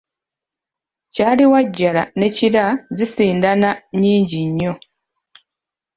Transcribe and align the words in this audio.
Kyaliwajjala 1.13 2.03
ne 2.17 2.27
kira 2.35 2.63
zisindana 2.95 3.69
nnyingi 3.93 4.39
nnyo. 4.49 4.73